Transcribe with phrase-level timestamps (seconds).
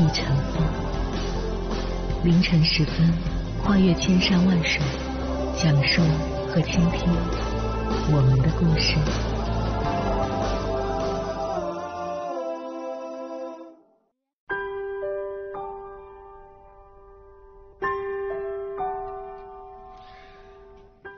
[0.00, 0.64] 亦成风。
[2.24, 3.12] 凌晨时分，
[3.62, 4.80] 跨越千山万水，
[5.58, 6.00] 讲述
[6.48, 7.12] 和倾听
[8.10, 8.96] 我们的故事。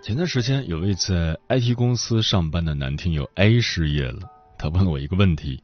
[0.03, 4.29] 前段时间，有位在 IT 公司上班的男听友 A 失业了。
[4.59, 5.63] 他问了我一个问题：“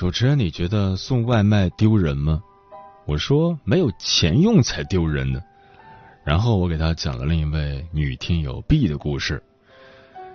[0.00, 2.42] 主持人，你觉得送外卖丢人吗？”
[3.04, 5.42] 我说：“没有钱用才丢人呢。”
[6.24, 9.42] 然后我给他讲了另一位女听友 B 的故事。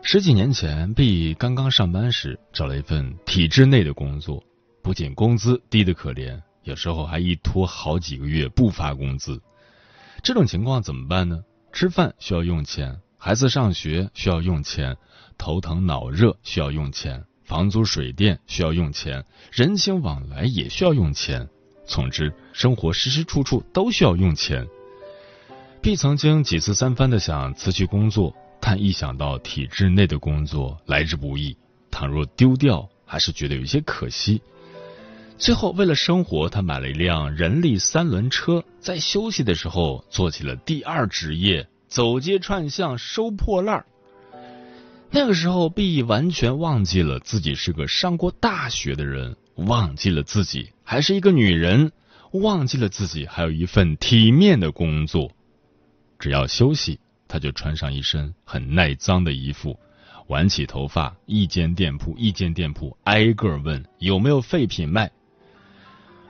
[0.03, 4.43] 十几年前，B 刚刚上班时找了一份体制内的工作，
[4.83, 9.41] 不仅工资低得可怜，有时候还一拖好几个月不发工资。
[10.21, 11.41] 这种情况怎么办呢？
[11.73, 12.99] 吃饭需要用钱。
[13.17, 14.95] 孩子上学需要用钱，
[15.39, 21.47] 头疼脑热需要用钱，房租水电需要用钱，人情往来也需要用钱。
[21.85, 24.67] 总之，生活时时处处都需要用钱。
[25.79, 31.55] B 曾经几次三番的想辞去工作，但一想到体制内的工作来之不易，
[31.91, 34.41] 倘若丢掉，还是觉得有些可惜。
[35.37, 41.67] 最后，为了生活，他买了一辆人力三轮车，在休息的时候做起了第二职业。
[41.87, 43.85] 走街串巷收破烂儿。
[45.17, 51.93] 那个时候，B 完全忘记了自己是个上过大学的人，忘记了自己还是一个女人，
[52.33, 55.31] 忘记了自己还有一份体面的工作。
[56.19, 56.99] 只要休息，
[57.29, 59.79] 他就穿上一身很耐脏的衣服，
[60.27, 65.13] 挽起头发，一间店铺一间店铺挨个问有没有废品卖。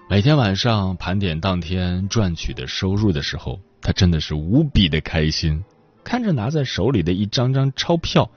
[0.08, 3.60] 每天晚上盘点当天赚取的收入的时候。
[3.82, 5.64] 他真的是无比的开心，
[6.04, 8.30] 看着拿在手里的一张张钞票，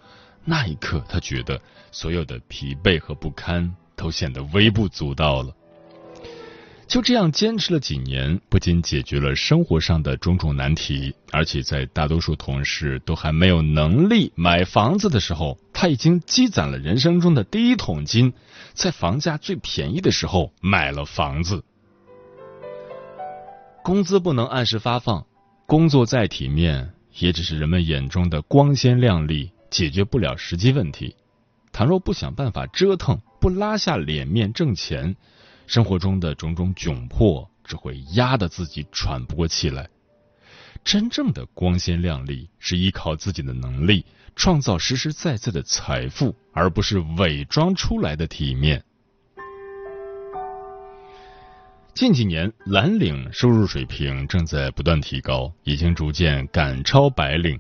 [0.51, 1.61] 那一刻他觉得
[1.93, 5.55] 所有的疲惫和不堪都显得微不足道了。
[6.87, 18.33] 就这样坚持了几年，不仅解决了生活上的种种难题，而且在大多数同事都还没有能力买房子的时候，他已经积攒了人生中的第一桶金，
[18.73, 21.63] 在房价最便宜的时候买了房子。
[23.85, 25.27] 工资不能按时发放。
[25.67, 31.17] 工作再体面，也只是人们眼中的光鲜亮丽，解决不了实际问题。
[31.73, 35.15] 倘若不想办法折腾，不拉下脸面挣钱，
[35.67, 39.89] 生活中的种种窘迫只会压得自己喘不过气来。
[40.83, 48.83] 真正的光鲜亮丽，是依靠自己的能力创造实实在在的财富，而不是伪装出来的体面。
[51.95, 57.59] 近几年，蓝领收入水平正在不断提高，已经逐渐赶超白领。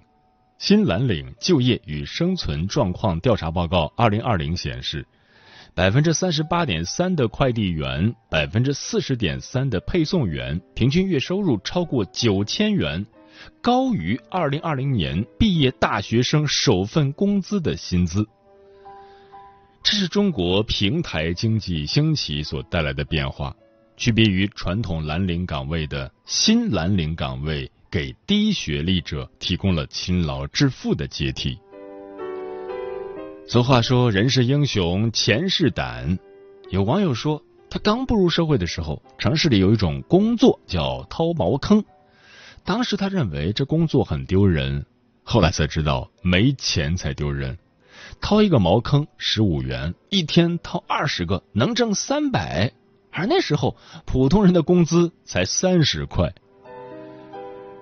[0.59, 5.07] 新蓝领就业与生存状况调查报告二零二零显示，
[5.73, 13.07] 百分之三十八点三的快递员，百分之四十点三的配送员，平均月收入超过九千元，
[13.63, 18.27] 高于二零二零年毕业大学生首份工资的薪资。
[19.85, 23.55] 这是中国平台经济兴起所带来的变化。
[23.97, 31.59] 区别于传统蓝领岗位的新蓝领岗位，给低学历者提供了勤劳致富的阶梯。
[33.47, 36.19] 俗话说：“人是英雄，钱是胆。”
[36.71, 41.83] 有网友说，他刚步入社会的时候，城市里有一种工作叫掏茅坑。
[42.63, 44.85] 当时他认为这工作很丢人，
[45.23, 47.57] 后来才知道没钱才丢人。
[48.21, 52.73] 掏一个茅坑十五元，一天掏二十个，能挣三百。
[53.11, 56.35] 而那时候，普通人的工资才三十块。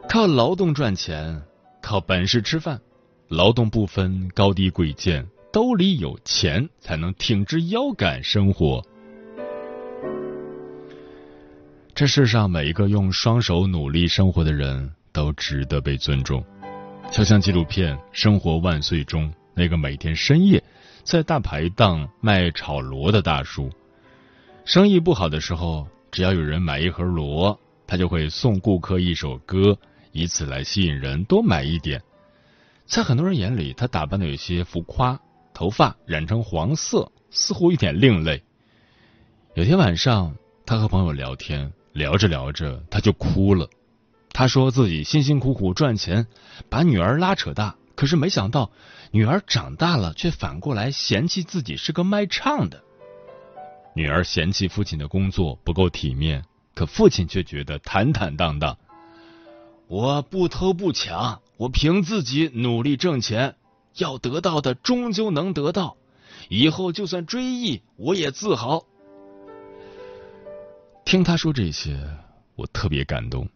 [0.09, 1.43] 靠劳动赚钱，
[1.83, 2.81] 靠本事吃饭，
[3.29, 8.83] 劳动不分高低贵贱，兜里有钱才能挺直腰杆生活。
[11.95, 16.43] 这世上每一个用双手努力生活的人都值得被尊重。
[17.11, 20.63] 就像纪录片《生活万岁》中那个每天深夜
[21.05, 23.71] 在大排档卖炒螺的大叔。
[24.65, 29.79] 生意不好的时候，只要有人买一盒螺，他就会送顾客一首歌，
[30.17, 32.03] 以此来吸引人多买一点。
[32.87, 35.21] 在很多人眼里，他打扮的有些浮夸，
[35.53, 38.43] 头发染成黄色，似乎有点另类。
[39.55, 40.35] 有天晚上，
[40.65, 43.69] 他和朋友聊天，聊着聊着他就哭了。
[44.31, 46.27] 他说自己辛辛苦苦赚钱，
[46.71, 48.71] 把女儿拉扯大，可是没想到
[49.11, 52.83] 女儿长大了，却反过来嫌弃自己是个卖唱的。
[53.95, 58.79] 女儿嫌弃父亲的工作不够体面，可父亲却觉得坦坦荡荡。
[59.89, 63.55] 我不偷不抢，我凭自己努力挣钱，
[63.97, 65.97] 要得到的终究能得到，
[66.49, 68.85] 以后就算追忆，我也自豪。
[71.05, 71.97] 听他说这些，
[72.57, 73.49] 我特别感动。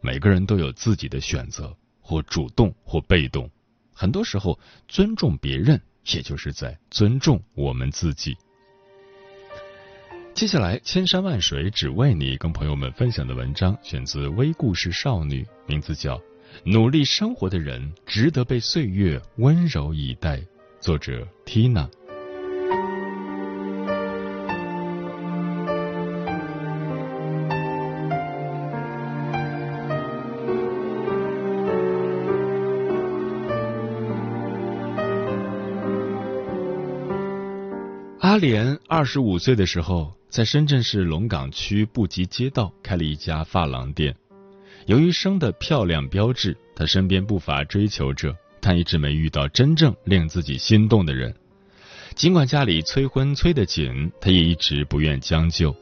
[0.00, 3.50] 每个人都有自己的选择，或主动或被动。
[3.92, 5.82] 很多时候，尊重别人，
[6.14, 8.36] 也就是在尊重我们自己。
[10.36, 16.18] 接下来，千山万水只为你，跟朋友们分享的文章选自微故事少女，名字叫
[16.62, 20.36] 《努力生活的人值得被岁月温柔以待》，
[20.78, 21.88] 作者 Tina。
[38.20, 44.14] 阿莲二十五岁的时候，在深圳市龙岗区布吉街道开了一家发廊店。
[44.86, 51.34] 由于生的漂亮标致，她身边不乏追求者，但一直没遇到真正令自己心动的人。
[52.14, 55.74] 尽管家里催婚催得紧，她也一直不愿将就。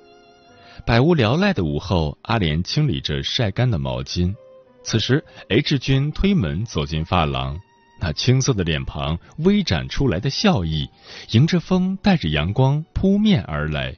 [0.86, 4.34] 百无聊赖的午后，阿莲清理着晒干的毛巾。
[4.82, 7.58] 此时，H 君推门走进发廊。
[8.00, 10.88] 那青涩的脸庞，微展出来的笑意，
[11.30, 13.96] 迎着风，带着阳光扑面而来。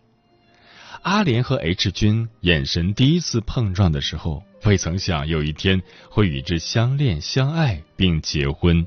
[1.07, 5.81] 阿莲和 H 君眼神第一次碰撞的时候，未曾想有一天
[6.11, 8.85] 会与之相恋、相爱并结婚。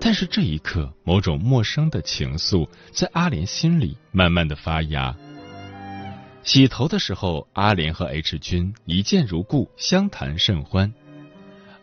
[0.00, 5.14] 但是这一刻，某种陌生的情愫在阿莲心里慢慢的发芽。
[6.42, 10.92] 洗头的时候，阿莲和 H 君一见如故，相谈甚欢。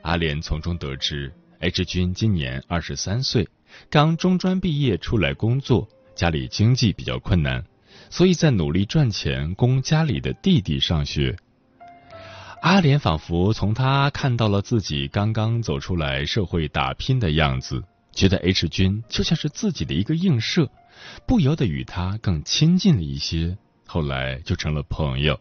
[0.01, 1.31] 阿莲从中得知。
[1.62, 3.48] H 君今年二十三岁，
[3.89, 7.63] 刚中专毕业出来工作，家里经济比较困难，
[8.12, 11.36] 所以在努力赚钱供家里的弟弟上学。
[12.62, 20.69] 阿莲仿佛从他看到了自己刚刚走出来社会打拼的样子，觉得 H 君就像是自己的一个映射，
[21.25, 25.40] 不由得与他更亲近了一些，后来就成了朋友。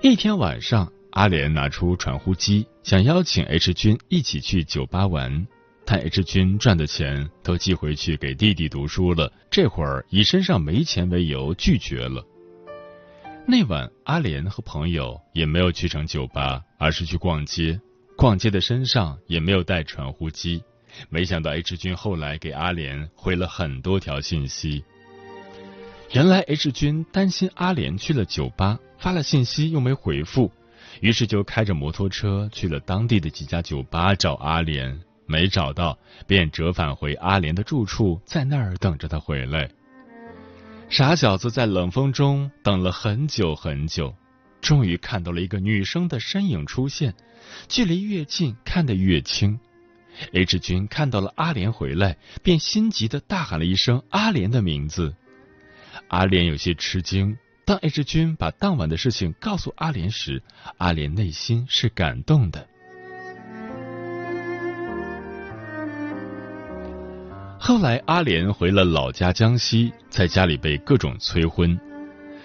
[0.00, 0.90] 一天晚上。
[1.12, 5.46] 阿莲拿出传呼机，想邀请 H 君一起去酒吧玩，
[5.88, 12.26] 但 H 君赚的钱都寄回去给弟弟读书了，这会儿以身上没钱为由拒绝了。
[13.46, 17.80] 那晚，阿莲和朋友也没有去成酒吧，而是去逛街。
[18.16, 20.60] 逛街的身上也没有带传呼机，
[21.08, 24.82] 没想到 H 君后来给阿莲回了很多条信息。
[26.12, 30.50] 原来 H 君担心阿莲去了酒吧，发了信息又没回复。
[31.00, 39.68] 于是就开着摩托车去了当地的几家酒吧找阿莲，没找到，便折返回阿莲的住处，在那儿等着他回来。
[40.88, 44.14] 傻小子在冷风中等了很久很久，
[44.60, 47.14] 终于看到了一个女生的身影出现，
[47.68, 49.58] 距离越近看得越清。
[50.32, 55.14] H 君看到了阿莲回来，便心急的大喊了一声阿莲的名字。
[56.08, 57.36] 阿莲有些吃惊。
[57.66, 60.40] 当 H 君把当晚的事情告诉阿莲时，
[60.78, 62.68] 阿莲内心是感动的。
[67.66, 71.76] 后来，阿莲回了老家江西，在家里被各种催婚。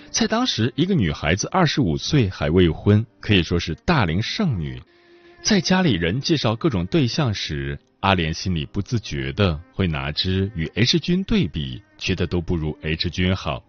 [0.09, 4.81] 在当时，一个女孩子二十五岁还未婚，可以说是大龄剩女。
[5.43, 13.63] 在家里人介绍各种对象时，阿莲心里不自觉的会拿之与 H 君对比，觉得都不如 H 君好。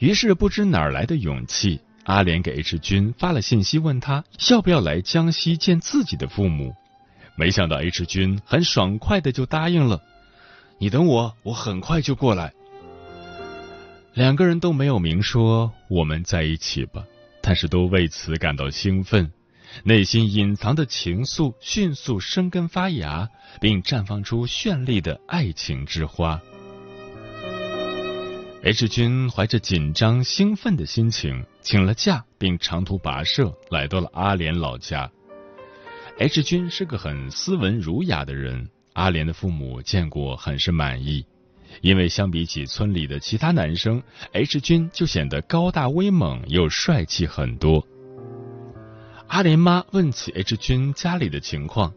[0.00, 6.74] 于是不知哪儿来的勇气，阿莲给 H 君发了信息，问他要不要来江西见自己的父母。
[7.36, 10.02] 没想到 H 君很爽快的就答应了。
[10.78, 12.52] 你等我，我很快就过来。
[14.12, 17.04] 两个人都没有明说我们在一起吧，
[17.42, 19.30] 但是都为此感到兴奋，
[19.84, 23.28] 内心隐藏的情愫迅速生根发芽，
[23.60, 26.40] 并绽放出绚丽的爱情之花。
[28.62, 35.10] H 君怀着紧张兴奋的心情请了假，并长途跋涉来到了阿莲老家。
[36.18, 41.26] H 君是个很斯文儒雅的人，阿莲的父母见过很是满意，
[41.82, 47.86] 因为相比起村里的其他男生，H 君就显得高大威猛又帅气很多。
[49.28, 51.92] 阿莲妈问起 H 君家里的情况：“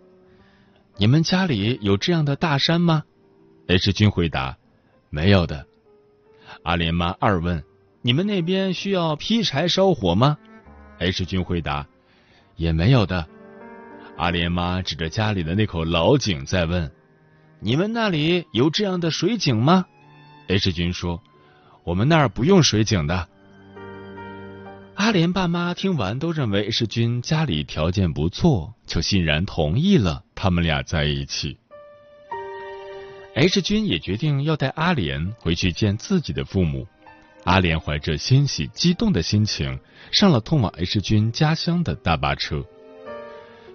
[1.00, 3.04] 你们家里有这样的大山吗
[3.68, 4.58] ？”H 君回答
[5.10, 5.66] ：“没有的。”
[6.64, 7.64] 阿莲妈二问
[8.04, 10.38] ：“你们那边需要劈柴烧火吗
[11.00, 11.88] ？”H 君回答
[12.58, 13.26] ：“也没有的。”
[14.20, 16.92] 阿莲妈指着家里的那口老井在问
[17.62, 19.86] ：“你们那里有这样的水井吗
[20.50, 21.24] ？”H 君说
[21.86, 23.30] ：“我们那儿不用水井的。”
[24.96, 31.58] 阿莲爸妈听完都认为 H 君家里条件不错，就欣然同意了他们俩在一起。
[33.36, 36.86] H 君也决定要带阿莲回去见自己的父母。
[37.46, 39.80] 阿莲怀着欣喜激动的心情
[40.12, 42.66] 上了通往 H 君家乡的大巴车。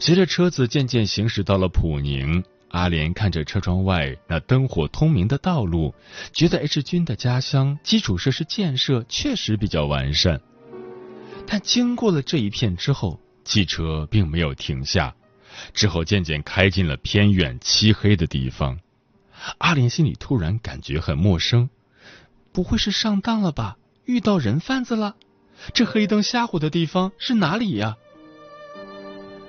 [0.04, 5.94] 随着车子渐渐行驶到了普宁，阿莲看着车窗外那灯火通明的道路，
[6.30, 10.38] 觉得 H 君的家乡基础设施建设确实比较完善。
[11.46, 15.14] 但经过了这一片之后，汽车并没有停下，
[15.72, 18.78] 之后渐渐开进了偏远漆黑的地方。
[19.56, 21.70] 阿莲心里突然感觉很陌生，
[22.52, 23.78] 不会是上当了吧？
[24.04, 25.16] 遇到人贩子了？
[25.72, 27.96] 这黑灯瞎火的地方是哪里呀？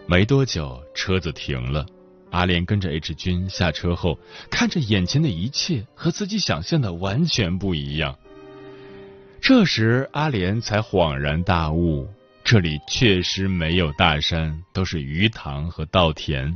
[0.07, 1.83] 没多久，车子停了，
[2.29, 4.19] 阿莲跟着 H 君下车后，
[4.51, 8.15] 看着眼前的一切和自己想象的完全不一样。
[9.41, 12.07] 这时，阿莲才恍然大悟，
[12.43, 16.55] 这里确实没有大山，都是鱼塘和稻田，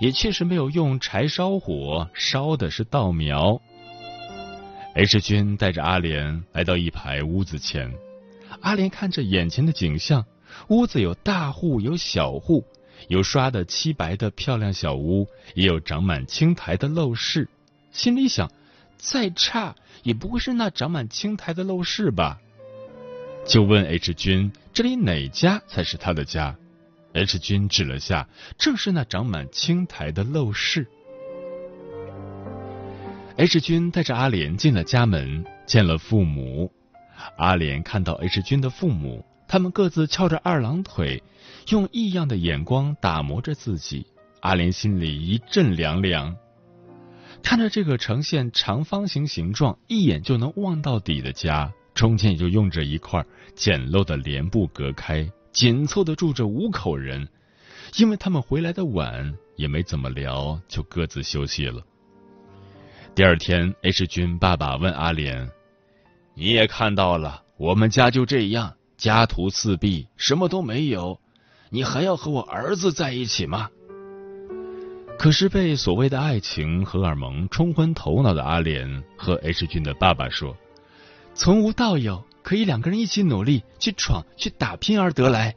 [0.00, 3.60] 也确实没有用柴烧火，烧的是稻苗。
[4.94, 7.92] H 君带着阿莲来到一排屋子前，
[8.62, 10.24] 阿莲看着眼前的景象，
[10.68, 12.64] 屋子有大户有小户，
[13.06, 17.48] 有刷的漆白的漂亮小屋，也有长满青苔的陋室，
[17.92, 18.50] 心里想。
[18.96, 22.40] 再差也不会是那长满青苔的陋室吧？
[23.46, 26.56] 就问 H 君，这里哪家才是他的家
[27.12, 28.28] ？H 君指了下，
[28.58, 30.88] 正是那长满青苔的陋室。
[33.36, 36.72] H 君带着阿莲进了家门，见了父母。
[37.36, 41.22] 阿莲看到 H 君的父母，他们各自翘着二郎腿，
[41.70, 44.06] 用异样的眼光打磨着自己。
[44.40, 46.34] 阿莲心里一阵凉凉。
[47.42, 57.28] 看着这个呈现长方形形状、一眼就能望到底的家，中间也就用着一块简陋的帘布隔开，紧凑的住着五口人。
[57.96, 61.82] 因为他们回来的晚，也没怎么聊，就各自休息了。
[63.14, 65.50] 第二天，H 君爸爸问阿莲
[66.34, 71.18] ：“你也看到了，我们家就这样，家徒四壁，什么都没有，
[71.70, 73.70] 你还要和我儿子在一起吗？”
[75.18, 80.56] 可是被所谓的爱情荷尔蒙冲昏头脑的阿莲和 H 君的爸爸说
[81.34, 85.56] ：“从无到有，可以两个人一起努力去闯去打拼而得来。”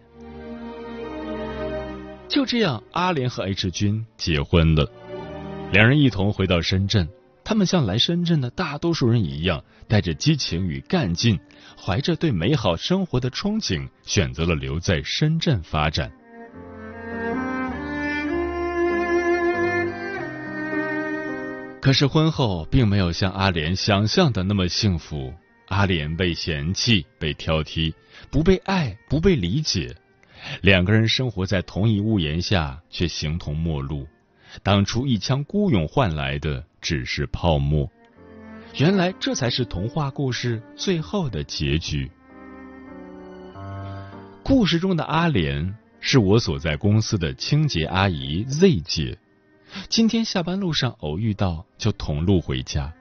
[2.28, 4.90] 就这样，阿莲和 H 君结婚了。
[5.72, 7.08] 两人一同回到深圳，
[7.44, 11.40] 他们像来深圳的大多数人一样，带着激情与干劲，
[11.84, 16.12] 怀着对美好生活的憧憬，选择了留在深圳发展。
[21.82, 25.34] 可是婚后并没有像阿莲想象的那么幸福。
[25.70, 27.92] 阿莲被嫌弃、被挑剔，
[28.30, 29.96] 不被爱、不被理解，
[30.62, 34.06] 两个人生活在同一屋檐下，却形同陌路。
[34.62, 37.90] 当初一腔孤勇换来的只是泡沫。
[38.78, 42.10] 原来这才是童话故事最后的结局。
[44.44, 49.18] 故事中的阿莲是我所在公司的清洁阿姨 Z 姐。
[49.90, 52.94] 今天下班路上偶遇到，就同路回家。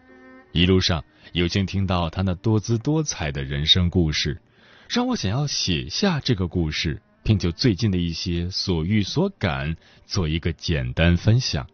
[0.52, 4.42] 一路上有幸听到她那多姿多彩的人生故事，
[4.88, 11.66] 让我想要写下这个故事，并就最近的一些所遇所感做一个简单分享。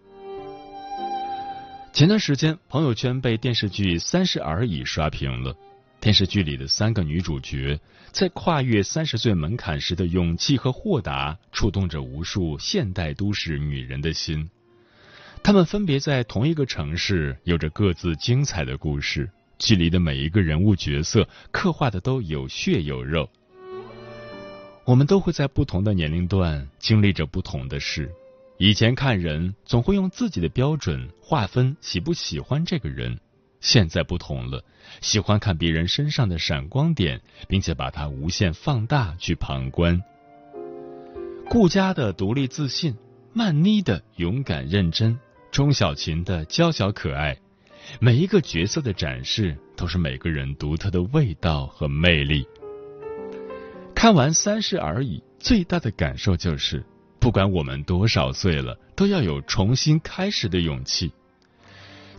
[1.96, 5.56] 前段时间，朋友圈被电视剧《三十而已》刷屏了。
[5.98, 7.80] 电视剧里的三个女主角，
[8.12, 14.50] 在跨越三十岁门槛时的勇气和豁达，触动着无数现代都市女人的心。
[15.42, 19.30] 他们分别在同一个城市，有着各自精彩的故事。
[19.58, 23.26] 剧里的每一个人物角色刻画的都有血有肉。
[24.84, 28.12] 我们都会在不同的年龄段经历着不同的事。
[28.58, 33.18] 以前看人总会用自己的标准划分喜不喜欢这个人，
[33.60, 34.64] 现在不同了，
[35.02, 40.02] 喜欢看别人身上的闪光点，并且把它无限放大去旁观。
[41.50, 42.96] 顾家的独立自信，
[43.34, 45.18] 曼妮的勇敢认真。
[45.52, 47.36] 钟小琴的娇小可爱，
[48.00, 52.46] 每一个角色的展示都是每个人独特的味道和魅力。
[53.94, 56.84] 看完《三十而已》，最大的感受就是，
[57.26, 61.10] 不管我们多少岁了，都要有重新开始的勇气。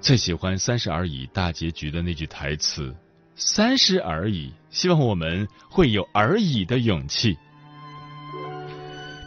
[0.01, 2.93] 最喜欢《三十而已》大结局的那句台词
[3.33, 7.37] ：“三十而已，希望我们会有而已的勇气。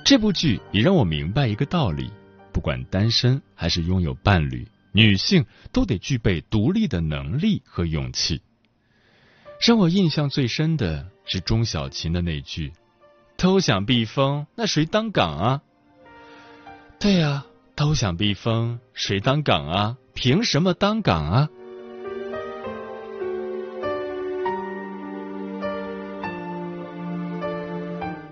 [0.05, 2.11] 这部剧也让我明白一个道理：
[2.53, 8.43] 不管单身还是拥有伴侣，女性都得具备独立的能力和勇气。
[9.67, 12.71] 让我印象最深的是钟小琴的那句
[13.39, 15.63] ：“都想避风，那谁当岗啊？”
[17.03, 19.97] 对呀，都想避风，谁当岗啊？
[20.13, 21.49] 凭什么当岗啊？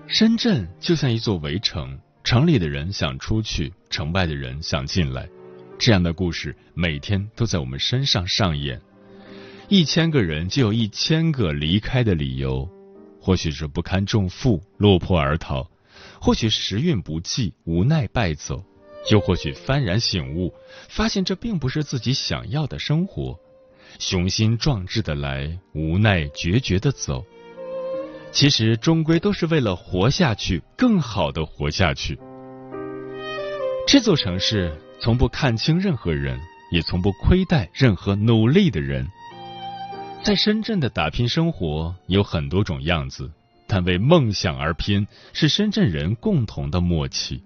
[0.05, 5.27] 深圳就像一座围城，城里的人想出去，城外的人想进来，
[5.79, 8.79] 这样的故事每天都在我们身上上演。
[9.67, 12.69] 一千个人就有一千个离开的理由，
[13.19, 15.63] 或许是不堪重负，落魄而逃；
[16.21, 18.57] 或许时运不济，无奈败走；
[19.09, 20.53] 又或许幡然醒悟，
[20.89, 23.39] 发现这并不是自己想要的生活，
[23.99, 27.25] 雄心壮志的来，无奈决绝的走。
[28.31, 32.19] 其实终归都是为了活下去，更好的活下去。
[33.87, 36.39] 这座城市从不看清任何人，
[36.71, 39.07] 也从不亏待任何努力的人。
[40.21, 43.31] 在深圳的打拼生活有很多种样子，
[43.69, 47.41] 但为梦想而拼是深圳人共同的默契。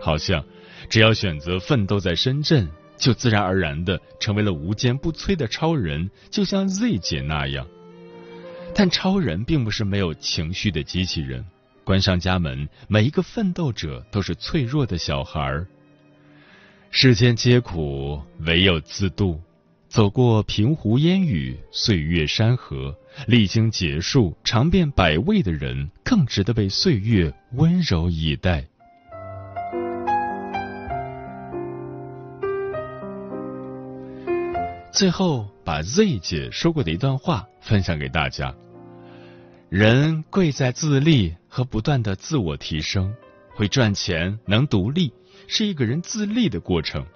[0.00, 0.44] 好像
[0.88, 7.66] 只要选择奋斗在深圳，就自然而然的成为了无坚不摧的超人，就像 Z 姐那样。
[8.74, 11.44] 但超人并不是没有情绪的机器人。
[11.84, 15.66] 关上家门，每一个奋斗者都是脆弱的小孩儿。
[16.90, 19.40] 世间皆苦，唯有自渡。
[19.88, 22.94] 走过平湖烟雨，岁月山河，
[23.26, 28.64] 历经劫数，尝遍百味的人，更值得被岁月温柔以待。
[34.92, 38.54] 最后，把 Z 姐说过的一段话分享给大家：
[39.68, 43.14] 人贵在自立和不断的自我提升，
[43.54, 45.12] 会赚钱、能独立，
[45.46, 47.06] 是一个人自立的过程。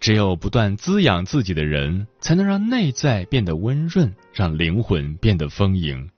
[0.00, 6.10] 只有不断滋养自己的人，才能让内在变得温润，让灵魂变得丰盈，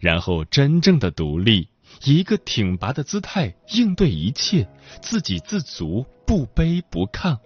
[0.00, 1.68] 然后真正的独立，
[2.04, 4.68] 以一个挺拔的姿态应对一切，
[5.00, 7.38] 自给自足，不卑不亢。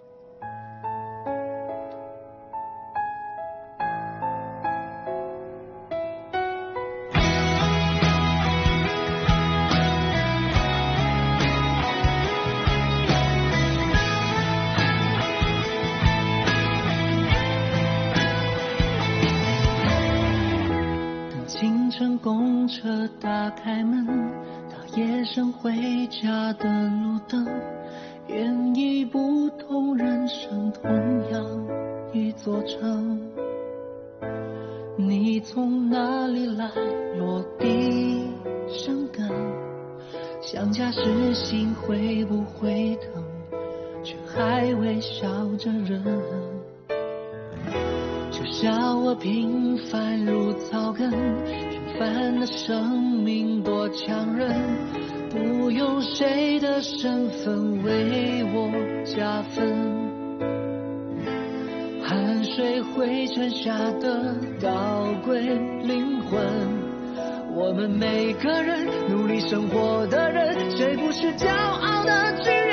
[30.93, 31.43] 同样
[32.13, 33.19] 一座城。
[34.95, 36.69] 你从哪里来，
[37.17, 38.29] 落地
[38.69, 39.27] 生根，
[40.39, 43.23] 想家时心会不会疼，
[44.03, 45.27] 却还微笑
[45.57, 46.03] 着忍。
[48.29, 51.09] 就像我平凡如草根。
[51.09, 54.47] 平凡的生命多强韧，
[55.31, 58.71] 不用谁的身份为我
[59.05, 59.92] 加分。
[62.63, 66.39] 汗水灰尘下的高贵灵魂，
[67.53, 72.72] 我们每个人努力生活的人，谁不是骄傲的巨人？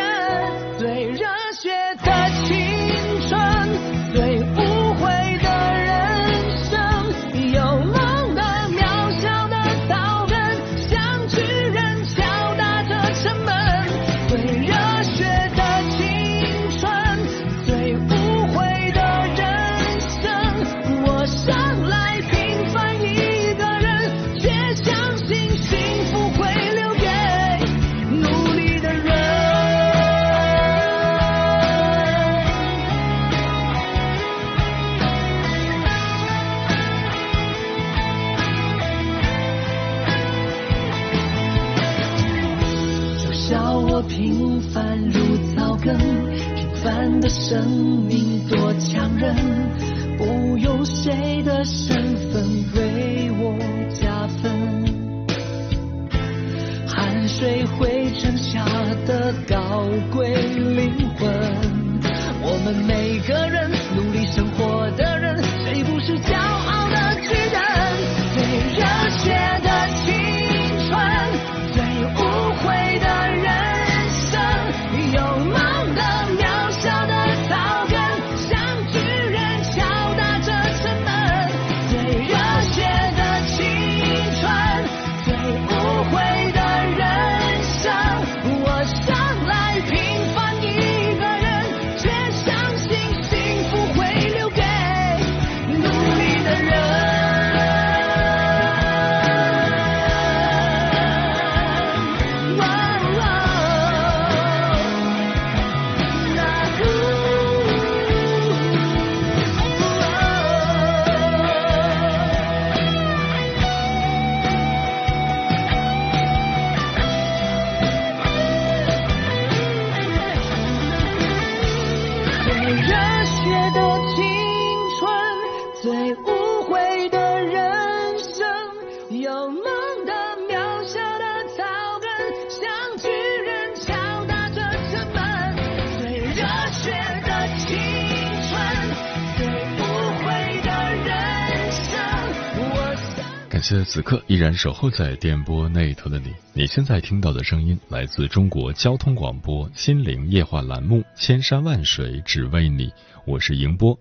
[143.71, 146.35] 谢此刻依然守候在电波那头的你。
[146.53, 152.89] 你现在听到的声音来自中国交通广播《心灵夜话》栏目《千山万水只为你》，
[153.25, 153.97] 我是迎波。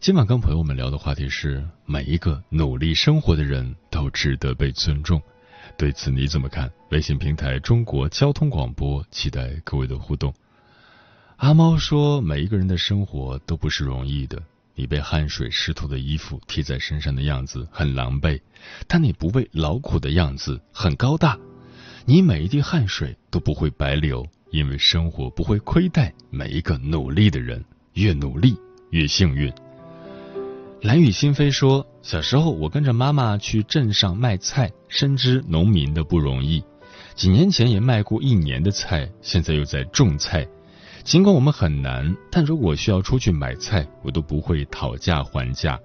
[0.00, 5.22] 今晚跟朋友们聊的话题是：每一个努力生活的人都值得被尊重。
[5.78, 6.68] 对此你怎么看？
[6.90, 10.34] 微信平台中国交通广播，期待各位的互动。
[11.36, 14.42] 阿猫说：“每一个人的生活都不是容易的。
[14.74, 18.40] 你被汗水湿透的衣服贴在身上的样子很狼狈，
[18.88, 21.38] 但你不畏劳苦的样子很高大。
[22.04, 27.64] 你每一滴汗水都不会白流，因为生活不会亏待每一个努力的人。
[27.94, 28.56] 越努力，
[28.90, 29.52] 越幸运。”
[30.82, 36.62] 蓝雨心飞说：“小时候，我跟着妈妈去镇上卖菜，深知农民的不容易。
[37.14, 40.46] 几年前也卖过一年的菜，现在又在种菜。
[41.04, 45.78] 尽管我们很难，但如果需要出去买菜，我都不会讨价还价，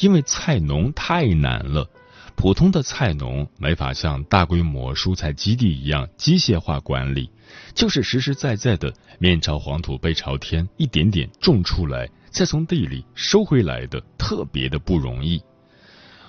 [0.00, 1.88] 因为菜农太难了。
[2.34, 7.30] 普通的菜农没法像大规模蔬菜基地一样机械化管理，
[7.72, 15.40] 就是实实在在的面朝黄土背朝天，一点点种出来。”再从地里收回来的，特别的不容易。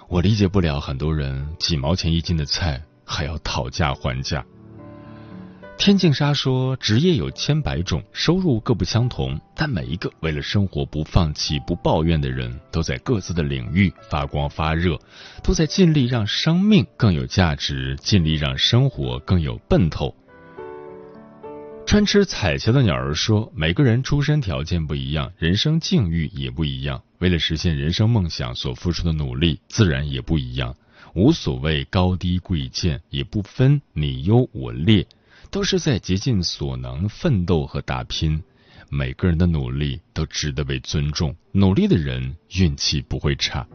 [0.08, 4.46] 我理解不了很多人几毛钱一斤的菜还要讨价还价。
[5.78, 14.98] 天净沙说，职业有千百种，收入各不相同，但每一个为了生活不放弃、不抱怨的人，都在各自的领域发光发热，
[15.44, 20.16] 都在尽力让生命更有价值，尽力让生活更有奔头。
[21.86, 27.04] 专吃彩霞的鸟儿说：“每个人出身条件不一样，人生境遇也不一样。
[27.20, 30.76] 为了实现人生梦想所付出的努力，自然也不一样。
[31.14, 35.06] 无所谓高低贵贱，也不分你优我劣，
[35.56, 38.44] 都是在竭尽所能奋斗和打拼。
[38.90, 43.66] 每个人的努力都值得被尊重，努力的人运气不会差。”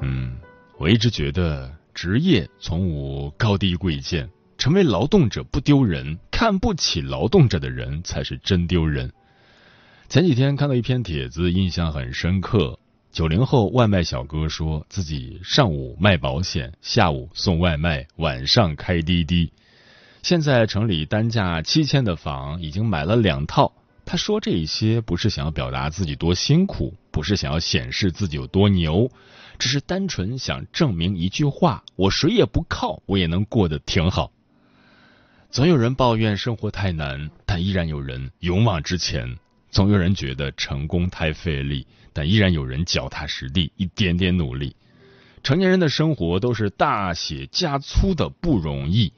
[0.00, 0.34] 嗯，
[0.78, 4.26] 我一直觉得职业从无高低贵贱。
[4.56, 9.12] 成为劳动者不丢人，看不起劳动者的人才是真丢人。
[10.08, 12.78] 前几天看到一篇帖子，印象很深刻。
[13.10, 19.52] 九零后外卖小哥说自己上午卖保险，下午送外卖，晚上开滴滴。
[20.22, 23.72] 现在城里单价七千的房已经买了两套。
[24.04, 29.10] 他说这一些不是想要表达自己多辛苦，不是想要显示自己有多牛，
[29.58, 34.30] 只是单纯想证明一句话：我谁也不靠，我也能过得挺好。
[35.50, 39.36] 总有人抱怨生活太难，但依然有人勇往直前；
[39.70, 44.76] 总有人觉得成功太费力，但依然有人脚踏实地，一点点努力。
[45.42, 49.12] 成年人的生活都是大写加粗的不容易，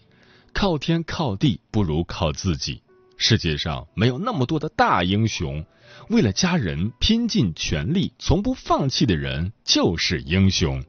[0.54, 2.80] 靠天靠地不如靠自己。
[3.16, 5.66] 世界上没有那么多的大英雄，
[6.08, 10.82] 为了家人拼尽全力、从不放弃的人就是英雄。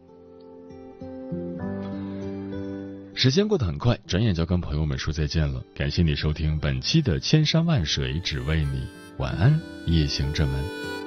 [3.13, 5.63] 时间过得很快，转眼就要跟朋友们说再见了。
[5.73, 8.80] 感谢你收听本期的《千山万水只为你》，
[9.17, 11.05] 晚安，夜行者们。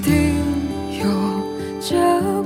[0.00, 0.10] 结
[1.02, 1.08] 果，
[1.80, 2.37] 无